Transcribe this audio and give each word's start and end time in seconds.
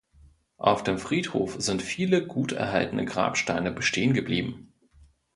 Auf 0.57 0.81
dem 0.83 0.97
Friedhof 0.97 1.57
sind 1.61 1.83
viele 1.83 2.25
gut 2.25 2.53
erhaltene 2.53 3.05
Grabsteine 3.05 3.71
bestehen 3.71 4.13
geblieben. 4.15 4.73